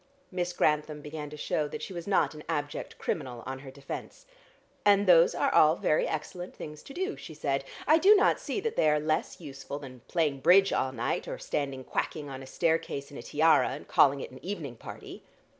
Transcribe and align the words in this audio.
Miss 0.31 0.51
Grantham 0.51 0.99
began 1.01 1.29
to 1.29 1.37
show 1.37 1.67
that 1.67 1.83
she 1.83 1.93
was 1.93 2.07
not 2.07 2.33
an 2.33 2.43
abject 2.49 2.97
criminal 2.97 3.43
on 3.45 3.59
her 3.59 3.69
defence. 3.69 4.25
"And 4.83 5.05
those 5.05 5.35
are 5.35 5.53
all 5.53 5.75
very 5.75 6.07
excellent 6.07 6.55
things 6.55 6.81
to 6.81 6.93
do," 6.95 7.15
she 7.15 7.35
said. 7.35 7.63
"I 7.85 7.99
do 7.99 8.15
not 8.15 8.39
see 8.39 8.59
that 8.61 8.75
they 8.75 8.89
are 8.89 8.99
less 8.99 9.39
useful 9.39 9.77
than 9.77 10.01
playing 10.07 10.39
bridge 10.39 10.73
all 10.73 10.91
night, 10.91 11.27
or 11.27 11.37
standing 11.37 11.83
quacking 11.83 12.31
on 12.31 12.41
a 12.41 12.47
stair 12.47 12.79
case 12.79 13.11
in 13.11 13.17
a 13.19 13.21
tiara, 13.21 13.69
and 13.73 13.87
calling 13.87 14.21
it 14.21 14.31
an 14.31 14.43
evening 14.43 14.75
party." 14.75 15.21